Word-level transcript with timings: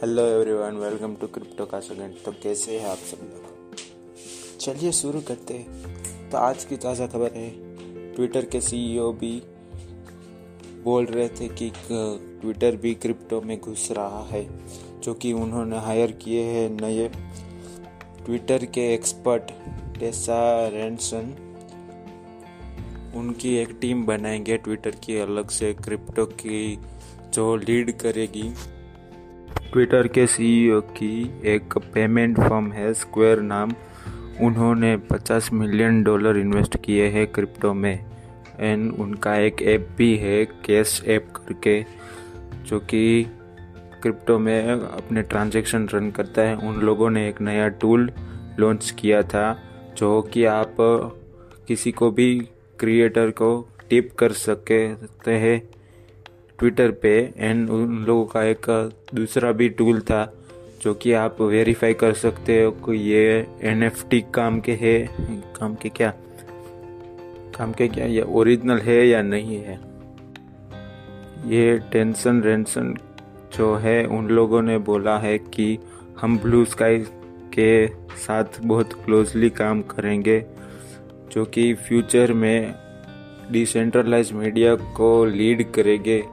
Hello 0.00 0.22
everyone 0.22 0.76
welcome 0.76 1.14
to 1.16 1.26
crypto 1.26 1.64
का 1.66 1.78
second 1.80 2.16
तो 2.24 2.32
कैसे 2.32 2.78
हैं 2.78 2.88
आप 2.88 2.96
सब 2.96 3.20
लोग? 3.22 4.58
चलिए 4.60 4.90
शुरू 4.92 5.20
करते 5.20 5.54
हैं। 5.54 6.30
तो 6.30 6.38
आज 6.38 6.64
की 6.64 6.76
ताज़ा 6.76 7.06
खबर 7.06 7.32
है 7.34 7.48
ट्विटर 8.14 8.44
के 8.44 8.60
सीईओ 8.60 9.12
भी 9.12 9.30
बोल 10.84 11.06
रहे 11.06 11.28
थे 11.28 11.48
कि 11.48 11.70
ट्विटर 11.82 12.76
भी 12.76 12.94
क्रिप्टो 12.94 13.40
में 13.40 13.58
घुस 13.60 13.88
रहा 13.92 14.22
है, 14.24 14.44
जो 15.00 15.14
कि 15.14 15.32
उन्होंने 15.32 15.78
हायर 15.78 16.12
किए 16.12 16.42
हैं 16.42 16.68
नए 16.70 17.08
ट्विटर 18.26 18.64
के 18.64 18.92
एक्सपर्ट 18.94 19.50
टेसा 19.98 20.68
रेंसन 20.68 21.34
उनकी 23.16 23.56
एक 23.56 23.76
टीम 23.80 24.06
बनाएँगे 24.06 24.56
ट्विटर 24.56 24.90
की, 24.90 25.18
अलग 25.18 25.50
से 25.50 25.74
क्रिप्टो 25.74 26.26
की 26.26 26.78
जो 27.34 27.54
लीड 27.56 27.98
करेगी। 27.98 28.50
ट्विटर 29.72 30.08
के 30.08 30.26
सीईओ 30.26 30.80
की 30.80 31.40
एक 31.44 31.78
पेमेंट 31.78 32.40
फर्म 32.40 32.72
है, 32.72 32.94
स्क्वायर 32.94 33.40
नाम। 33.40 33.72
उन्होंने 34.40 34.96
50 34.96 35.52
मिलियन 35.52 36.02
डॉलर 36.02 36.36
इन्वेस्ट 36.36 36.76
किए 36.84 37.06
हैं 37.06 37.26
क्रिप्टो 37.26 37.74
में। 37.74 38.04
एंड 38.58 38.92
उनका 38.92 39.36
एक 39.36 39.62
ऐप 39.62 39.88
भी 39.98 40.16
है, 40.16 40.44
कैश 40.44 41.02
ऐप 41.06 41.28
करके, 41.36 41.84
जो 42.66 42.78
कि 42.78 43.26
क्रिप्टो 44.02 44.38
में 44.38 44.68
अपने 44.70 45.22
ट्रांजैक्शन 45.22 45.88
रन 45.88 46.10
करता 46.10 46.42
है। 46.42 46.56
उन 46.56 46.74
लोगों 46.76 47.10
ने 47.10 47.28
एक 47.28 47.40
नया 47.40 47.68
टूल 47.68 48.10
लॉन्च 48.58 48.94
किया 48.98 49.22
था, 49.22 49.62
जो 49.96 50.22
कि 50.22 50.44
आप 50.44 50.76
किसी 51.68 51.92
को 51.92 52.10
भी 52.10 52.48
क्रिएटर 52.78 53.30
को 53.30 53.68
टिप 53.90 54.10
कर 54.18 54.32
सकते 54.32 55.32
हैं। 55.32 55.68
ट्विटर 56.58 56.90
पे 56.90 57.34
एंड 57.36 57.70
उन 57.70 58.04
लोगों 58.04 58.26
का 58.26 58.44
एक 58.44 58.90
दूसरा 59.14 59.52
भी 59.52 59.68
टूल 59.68 60.00
था, 60.00 60.32
जो 60.82 60.94
कि 60.94 61.12
आप 61.12 61.40
वेरीफाई 61.40 61.94
कर 61.94 62.12
सकते 62.12 62.62
हो 62.62 62.70
कि 62.70 62.96
ये 62.96 63.46
एनएफटी 63.62 64.24
काम 64.34 64.60
के 64.60 64.72
है, 64.72 65.08
काम 65.60 65.74
के 65.74 65.88
क्या? 65.88 66.14
काम 67.58 67.72
के 67.72 67.88
क्या? 67.88 68.06
ये 68.06 68.22
ओरिजिनल 68.22 68.78
है 68.78 69.08
या 69.08 69.22
नहीं 69.22 69.56
है? 69.56 69.80
ये 71.46 71.78
टेंशन 71.78 72.42
रेंसन 72.42 72.96
जो 73.58 73.74
है, 73.74 74.06
उन 74.06 74.28
लोगों 74.28 74.62
ने 74.62 74.78
बोला 74.78 75.18
है 75.18 75.38
कि 75.38 75.78
हम 76.20 76.38
ब्लू 76.38 76.64
स्काई 76.64 76.98
के 77.54 77.86
साथ 78.16 78.44
बहुत 78.62 78.92
क्लोजली 78.92 79.50
काम 79.50 79.82
करेंगे, 79.82 80.46
जो 81.32 81.44
कि 81.44 81.74
फ्यूचर 81.74 82.32
में 82.32 82.74
डिसेंट्रलाइज 83.52 84.32
मीडिया 84.32 84.74
को 84.74 85.24
लीड 85.24 85.72
करेंगे। 85.72 86.24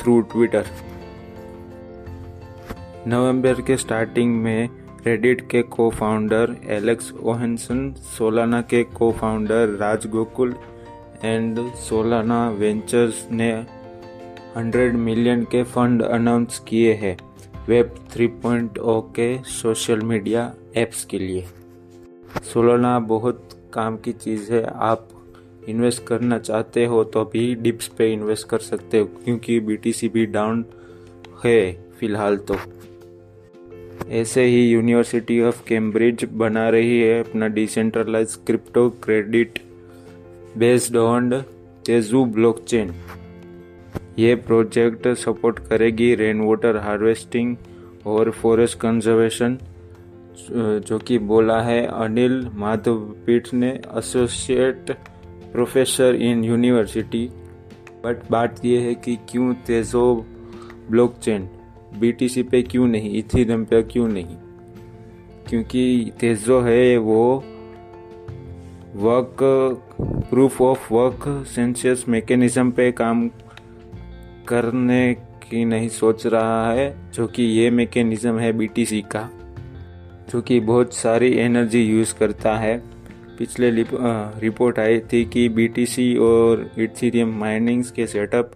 थ्रू 0.00 0.20
ट्विटर 0.20 0.66
नवंबर 3.06 3.60
के 3.60 3.76
स्टार्टिंग 3.76 4.34
में 4.42 4.68
रेडिट 5.06 5.40
के 5.50 5.62
को 5.62 5.90
फाउंडर 5.90 6.56
एलेक्स 6.66 7.12
ओहेंसन 7.22 7.92
सोलाना 7.92 8.60
के 8.62 8.82
को 8.84 9.12
founder 9.12 9.68
Raj 9.68 10.06
Gokul 10.06 10.54
and 11.24 11.72
Solana 11.74 12.50
Ventures 12.50 13.26
ने 13.32 13.66
100 14.56 14.92
मिलियन 14.94 15.44
के 15.44 15.62
फंड 15.62 16.02
अनाउंस 16.02 16.58
किए 16.68 16.92
हैं 16.92 17.16
वेब 17.68 17.94
3.0 18.16 19.00
के 19.16 19.42
सोशल 19.42 20.00
मीडिया 20.00 20.52
एप्स 20.76 21.04
के 21.04 21.18
लिए। 21.18 21.46
सोलाना 22.54 22.98
बहुत 22.98 23.48
काम 23.74 23.96
की 23.96 24.12
चीज़ 24.12 24.52
है, 24.52 24.64
आप 24.74 25.08
इन्वेस्ट 25.68 26.04
करना 26.06 26.38
चाहते 26.38 26.84
हो 26.86 27.02
तो 27.04 27.20
अभी 27.20 27.54
डिप्स 27.54 27.88
पे 27.98 28.12
इन्वेस्ट 28.12 28.48
कर 28.48 28.58
सकते 28.60 28.98
हो, 28.98 29.06
क्योंकि 29.24 29.58
बीटीसी 29.60 30.08
भी 30.08 30.26
डाउन 30.28 30.64
है 31.44 31.72
फ़िलहाल 32.00 32.36
तो। 32.50 32.56
ऐसे 34.10 34.44
ही 34.44 34.62
यूनिवर्सिटी 34.62 35.40
ऑफ़ 35.42 35.62
कैम्ब्रिज 35.66 36.24
बना 36.34 36.68
रही 36.68 37.00
है 37.00 37.18
अपना 37.22 37.48
decentralise 37.48 38.34
crypto 38.46 38.88
credit 39.04 39.58
based 40.58 40.96
on 40.96 41.40
Tezos 41.86 42.24
blockchain 42.26 42.92
ये 44.18 44.34
प्रोजेक्ट 44.46 45.08
सपोर्ट 45.18 45.58
करेगी 45.68 46.14
रेन 46.14 46.40
वाटर 46.40 46.76
हार्वेस्टिंग 46.76 47.56
और 48.06 48.30
फॉरेस्ट 48.32 48.78
कंजर्वेशन 48.78 49.58
जो 50.50 50.98
कि 50.98 51.18
बोला 51.30 51.60
है 51.62 51.80
अनिल 51.86 52.46
माधवपीठ 52.54 53.52
ने 53.54 53.70
associate 53.98 54.90
professor 55.52 56.14
in 56.14 56.44
university, 56.44 57.30
but 58.04 58.30
बात 58.30 58.64
यह 58.64 58.80
है 58.80 58.94
कि 58.94 59.18
क्यों 59.28 59.54
तेजो 59.54 60.26
ब्लॉकचेन? 60.90 61.48
बीटीसी 62.00 62.42
पे 62.42 62.62
क्यों 62.62 62.86
नहीं? 62.86 63.18
इथीरियम 63.18 63.64
पे 63.64 63.82
क्यों 63.82 64.08
नहीं? 64.08 64.36
क्योंकि 65.48 66.12
तेजो 66.20 66.60
है 66.60 66.96
वो 66.96 67.44
work 68.96 69.36
proof 70.00 70.62
of 70.62 70.94
work 70.94 71.44
consensus 71.46 72.04
mechanism 72.08 72.70
पे 72.70 72.92
काम 72.92 73.30
करने 74.48 75.14
की 75.14 75.64
नहीं 75.64 75.88
सोच 75.88 76.26
रहा 76.26 76.72
है, 76.72 76.96
जो 77.14 77.26
कि 77.26 77.42
ये 77.42 77.70
मैकेनिज्म 77.70 78.38
है 78.38 78.52
बीटीसी 78.52 79.00
का, 79.00 79.30
जो 80.30 80.40
कि 80.40 80.60
बहुत 80.60 80.94
सारी 80.94 81.34
एनर्जी 81.34 81.82
यूज़ 81.82 82.14
करता 82.14 82.56
है। 82.56 82.89
पिछले 83.40 83.70
रिपोर्ट 83.70 84.78
आई 84.78 84.98
थी 85.12 85.24
कि 85.24 85.48
बीटीसी 85.48 86.16
और 86.16 86.70
इथीरियम 86.78 87.32
माइनिंग्स 87.40 87.90
के 87.90 88.06
सेटअप 88.06 88.50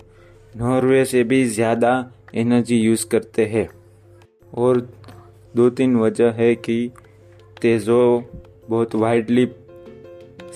नॉर्वे 0.57 1.05
से 1.05 1.23
भी 1.25 1.45
ज़्यादा 1.51 1.93
एनर्जी 2.35 2.77
यूज़ 2.77 3.07
करते 3.09 3.47
हैं। 3.47 3.69
और 4.55 4.81
दो 5.57 5.71
तीन 5.71 5.97
वजह 5.97 6.31
है 6.33 6.55
कि 6.57 6.77
तेज़ो 7.63 7.99
बहुत 8.69 8.95
वाइडली 8.95 9.49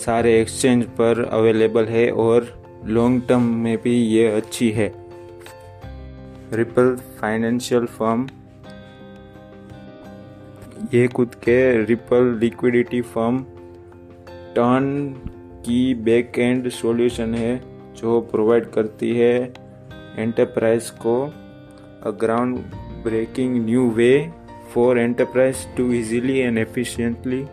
सारे 0.04 0.38
एक्सचेंज 0.40 0.84
पर 0.98 1.24
अवेलेबल 1.24 1.86
है 1.86 2.10
और 2.10 2.54
लॉन्ग 2.86 3.22
टर्म 3.28 3.50
में 3.64 3.76
भी 3.82 3.96
ये 3.96 4.30
अच्छी 4.30 4.70
है। 4.70 4.92
रिपल 6.52 6.96
फाइनेंशियल 7.20 7.86
फर्म 7.98 8.28
ये 10.94 11.08
खुद 11.08 11.34
के 11.44 11.84
रिपल 11.84 12.38
लिक्विडिटी 12.40 13.00
फर्म 13.00 13.44
टर्न 14.58 15.12
की 15.66 15.94
बैक 15.94 16.38
एंड 16.38 16.68
सॉल्यूशन 16.68 17.34
है, 17.34 17.60
जो 17.96 18.20
प्रोवाइड 18.20 18.64
करती 18.70 19.10
है 19.16 19.52
एंटरप्राइज 20.18 20.90
को 20.90 21.14
a 22.04 22.10
ground 22.10 22.58
breaking 23.04 23.64
new 23.64 23.90
way 23.90 24.10
for 24.74 24.98
enterprise 24.98 25.56
to 25.76 25.92
easily 25.92 26.38
and 26.38 26.58
efficiently 26.58 27.44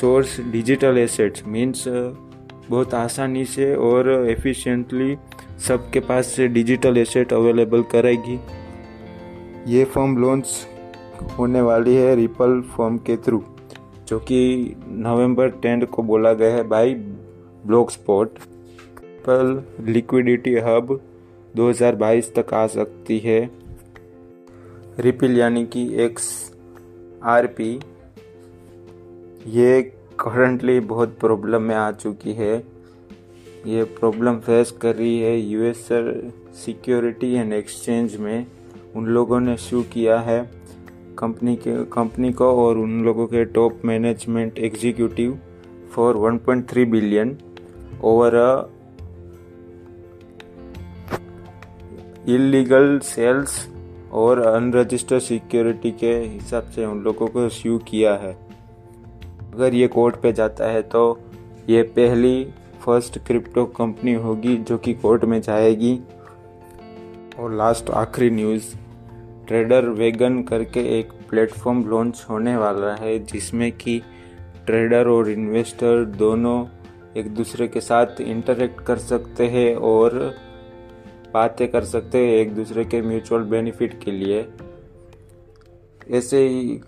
source 0.00 0.40
digital 0.40 0.98
assets 0.98 1.46
means 1.46 1.84
बहुत 1.88 2.94
आसानी 2.94 3.44
से 3.44 3.74
और 3.74 4.10
एफिशिएंटली 4.30 5.16
सबके 5.68 6.00
पास 6.00 6.26
से 6.26 6.48
डिजिटल 6.48 6.98
एसेट 6.98 7.32
अवेलेबल 7.32 7.82
करेगी 7.82 8.38
ये 9.66 9.84
फॉर्म 9.84 10.16
लॉन्च 10.16 10.66
होने 11.38 11.60
वाली 11.60 11.94
है 11.94 12.14
रिपल 12.16 12.60
फॉर्म 12.76 12.98
के 12.98 13.16
थ्रू 13.16 13.44
जो 14.08 14.18
कि 14.18 14.74
नवंबर 14.88 15.48
टेंथ 15.48 15.86
को 15.86 16.02
बोला 16.02 16.32
गया 16.32 16.54
है 16.54 16.62
बाई 16.62 16.94
ब्लॉक 17.66 17.90
स्पॉट 17.90 18.38
पर 18.98 19.66
लिक्विडिटी 19.80 20.54
हब 20.54 21.00
2022 21.56 22.34
तक 22.34 22.54
आ 22.54 22.66
सकती 22.66 23.18
है। 23.18 23.50
रिपिल 24.98 25.38
यानी 25.38 25.66
कि 25.66 25.94
एक्स 25.94 26.52
आर 27.24 27.46
पी, 27.46 27.80
ये 29.46 29.82
करंटली 30.20 30.80
बहुत 30.80 31.18
प्रॉब्लम 31.18 31.62
में 31.62 31.74
आ 31.74 31.90
चुकी 31.92 32.32
है। 32.32 32.56
ये 33.66 33.84
प्रॉब्लम 33.84 34.38
फेस 34.38 34.70
कर 34.70 34.96
रही 34.96 35.18
है 35.18 35.38
यूएस 35.40 35.88
सिक्योरिटी 36.64 37.34
एंड 37.34 37.52
एक्सचेंज 37.52 38.16
में। 38.16 38.46
उन 38.96 39.06
लोगों 39.06 39.40
ने 39.40 39.56
शू 39.56 39.82
किया 39.82 40.18
है। 40.20 40.55
कंपनी 41.18 41.56
के, 41.56 41.84
कंपनी 41.84 42.32
को 42.32 42.44
और 42.64 42.78
उन 42.78 43.02
लोगों 43.04 43.26
के 43.26 43.44
top 43.44 43.80
management 43.84 44.58
executive 44.58 45.38
for 45.92 46.16
1.3 46.16 46.84
billion 46.90 47.36
over 48.04 48.34
a 48.34 48.68
illegal 52.28 52.98
sales 53.04 53.66
और 54.12 54.40
अनरजिस्टर्ड 54.40 55.22
सिक्योरिटी 55.22 55.90
के 55.90 56.12
हिसाब 56.14 56.70
से 56.74 56.84
उन 56.84 57.02
लोगों 57.02 57.26
को 57.28 57.48
स्यू 57.48 57.78
किया 57.88 58.14
है। 58.14 58.32
अगर 59.54 59.74
ये 59.74 59.88
कोर्ट 59.88 60.16
पे 60.16 60.32
जाता 60.32 60.70
है 60.70 60.82
तो 60.84 61.02
ये 61.68 61.82
पहली 61.96 62.44
फ़र्स्ट 62.80 63.18
क्रिप्टो 63.18 63.64
कंपनी 63.76 64.12
होगी 64.14 64.56
जो 64.58 64.78
कि 64.78 64.94
कोर्ट 64.94 65.24
में 65.24 65.40
जाएगी। 65.40 65.98
और 67.38 67.52
लास्ट 67.52 67.90
आखिरी 67.90 68.30
न्यूज़ 68.30 68.74
ट्रेडर 69.46 69.88
वेगन 69.88 70.42
करके 70.42 70.80
एक 70.98 71.12
प्लेटफॉर्म 71.30 71.84
लॉन्च 71.88 72.26
होने 72.30 72.56
वाला 72.56 72.94
है, 72.94 73.18
जिसमें 73.18 73.72
कि 73.72 74.02
ट्रेडर 74.66 75.08
और 75.08 75.30
इन्वेस्टर 75.30 76.04
दोनों 76.04 76.66
एक 77.16 77.28
दूसरे 77.34 77.68
के 77.68 77.80
साथ 77.80 78.20
इंटरेक्ट 78.20 78.80
कर 78.80 78.96
सकते 78.96 79.46
हैं 79.46 79.76
और 79.76 80.34
बातें 81.34 81.68
कर 81.68 81.84
सकते 81.84 82.18
हैं 82.18 82.34
एक 82.34 82.54
दूसरे 82.54 82.84
के 82.84 83.02
म्यूचुअल 83.02 83.42
बेनिफिट 83.42 84.02
के 84.04 84.10
लिए। 84.10 84.46
ऐसे 86.10 86.48
ही, 86.48 86.80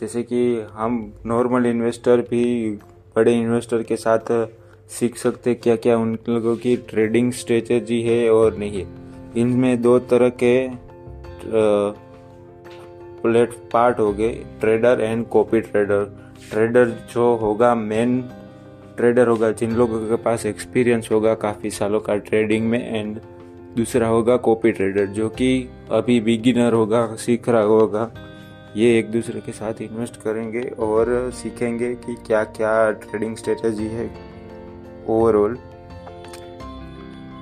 जैसे 0.00 0.22
कि 0.22 0.66
हम 0.72 1.12
नॉर्मल 1.26 1.66
इन्वेस्टर 1.66 2.20
भी 2.20 2.70
बड़े 3.16 3.32
इन्वेस्टर 3.32 3.82
के 3.82 3.96
साथ 3.96 4.48
सीख 4.88 5.16
सकते 5.16 5.54
क्या 5.54 5.76
क्या 5.76 5.96
उन 5.98 6.18
लोगों 6.28 6.56
की 6.56 6.76
ट्रेडिंग 6.76 7.32
स्ट्रेटेजी 7.32 8.02
है 8.02 8.30
और 8.30 8.56
नहीं। 8.56 8.84
है 8.84 8.86
इनमें 9.36 9.82
दो 9.82 9.98
तरह 9.98 10.28
के 10.28 10.68
प्लेट 13.22 13.52
पार्ट 13.72 13.98
हो 13.98 14.12
गए 14.12 14.32
trader 14.60 15.00
and 15.00 15.26
copy 15.28 15.60
trader 15.60 16.04
trader 16.50 16.88
जो 17.12 17.34
होगा 17.36 17.74
मेन 17.74 18.20
ट्रेडर 18.96 19.28
होगा, 19.28 19.50
जिन 19.50 19.74
लोगों 19.74 20.00
के 20.08 20.16
पास 20.16 20.46
एक्सपीरियंस 20.46 21.08
होगा 21.12 21.34
काफ़ी 21.34 21.70
सालों 21.70 22.00
का 22.00 22.16
ट्रेडिंग 22.16 22.68
में 22.70 22.98
एंड 22.98 23.20
दूसरा 23.76 24.08
होगा 24.08 24.36
कॉपी 24.36 24.72
ट्रेडर 24.72 25.06
जो 25.08 25.28
कि 25.28 25.68
अभी 25.90 26.20
बिगिनर 26.20 26.72
होगा, 26.72 27.06
सीख 27.16 27.48
रहा 27.48 27.62
होगा। 27.62 28.10
ये 28.76 28.98
एक 28.98 29.10
दूसरे 29.12 29.40
के 29.40 29.52
साथ 29.52 29.80
इन्वेस्ट 29.82 30.16
करेंगे 30.16 30.62
और 30.78 31.30
सीखेंगे 31.34 31.94
कि 31.94 32.14
क्या 32.26 32.42
क्या 32.44 32.90
ट्रेडिंग 33.00 33.36
स्ट्रेटजी 33.36 33.86
है 33.86 34.10
ओवरऑल 35.08 35.56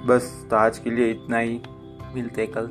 बस 0.07 0.47
तो 0.51 0.57
आज 0.57 0.79
के 0.79 0.91
लिए 0.91 1.11
इतना 1.11 1.39
ही। 1.39 1.61
मिलते 2.15 2.47
कल। 2.47 2.69